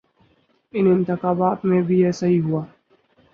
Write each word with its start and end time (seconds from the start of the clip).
ان 0.73 0.87
انتخابات 0.87 1.65
میں 1.65 1.81
بھی 1.81 2.03
ایسا 2.05 2.27
ہی 2.27 2.39
ہوا۔ 2.41 2.63